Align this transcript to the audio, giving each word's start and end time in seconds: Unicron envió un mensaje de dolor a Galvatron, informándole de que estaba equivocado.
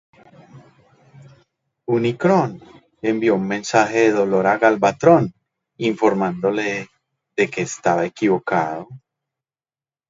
Unicron 1.87 2.59
envió 3.03 3.35
un 3.35 3.47
mensaje 3.47 3.99
de 3.99 4.11
dolor 4.11 4.47
a 4.47 4.57
Galvatron, 4.57 5.31
informándole 5.77 6.89
de 7.35 7.47
que 7.51 7.61
estaba 7.61 8.03
equivocado. 8.05 8.87